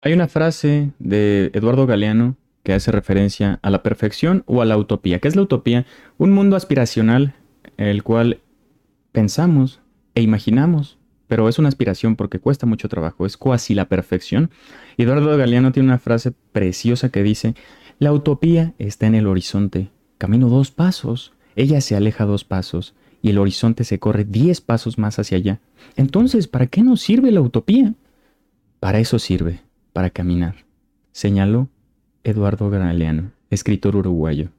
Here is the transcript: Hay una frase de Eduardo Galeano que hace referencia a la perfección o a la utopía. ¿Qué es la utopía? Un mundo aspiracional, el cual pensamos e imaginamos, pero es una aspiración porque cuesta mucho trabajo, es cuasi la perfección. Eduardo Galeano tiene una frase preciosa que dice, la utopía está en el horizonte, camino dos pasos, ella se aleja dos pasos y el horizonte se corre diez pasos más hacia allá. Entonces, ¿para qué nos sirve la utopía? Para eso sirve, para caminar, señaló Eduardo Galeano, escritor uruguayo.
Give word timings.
Hay 0.00 0.12
una 0.12 0.28
frase 0.28 0.92
de 1.00 1.50
Eduardo 1.54 1.84
Galeano 1.84 2.36
que 2.62 2.72
hace 2.72 2.92
referencia 2.92 3.58
a 3.62 3.70
la 3.70 3.82
perfección 3.82 4.44
o 4.46 4.62
a 4.62 4.64
la 4.64 4.76
utopía. 4.76 5.18
¿Qué 5.18 5.26
es 5.26 5.34
la 5.34 5.42
utopía? 5.42 5.86
Un 6.18 6.30
mundo 6.30 6.54
aspiracional, 6.54 7.34
el 7.78 8.04
cual 8.04 8.40
pensamos 9.10 9.80
e 10.14 10.22
imaginamos, 10.22 10.98
pero 11.26 11.48
es 11.48 11.58
una 11.58 11.66
aspiración 11.66 12.14
porque 12.14 12.38
cuesta 12.38 12.64
mucho 12.64 12.88
trabajo, 12.88 13.26
es 13.26 13.36
cuasi 13.36 13.74
la 13.74 13.88
perfección. 13.88 14.50
Eduardo 14.98 15.36
Galeano 15.36 15.72
tiene 15.72 15.88
una 15.88 15.98
frase 15.98 16.32
preciosa 16.52 17.08
que 17.08 17.24
dice, 17.24 17.56
la 17.98 18.12
utopía 18.12 18.74
está 18.78 19.08
en 19.08 19.16
el 19.16 19.26
horizonte, 19.26 19.90
camino 20.16 20.48
dos 20.48 20.70
pasos, 20.70 21.32
ella 21.56 21.80
se 21.80 21.96
aleja 21.96 22.24
dos 22.24 22.44
pasos 22.44 22.94
y 23.20 23.30
el 23.30 23.38
horizonte 23.38 23.82
se 23.82 23.98
corre 23.98 24.24
diez 24.24 24.60
pasos 24.60 24.96
más 24.96 25.18
hacia 25.18 25.38
allá. 25.38 25.60
Entonces, 25.96 26.46
¿para 26.46 26.68
qué 26.68 26.84
nos 26.84 27.00
sirve 27.00 27.32
la 27.32 27.40
utopía? 27.40 27.94
Para 28.78 29.00
eso 29.00 29.18
sirve, 29.18 29.62
para 29.98 30.10
caminar, 30.10 30.54
señaló 31.10 31.66
Eduardo 32.22 32.70
Galeano, 32.70 33.32
escritor 33.50 33.96
uruguayo. 33.96 34.50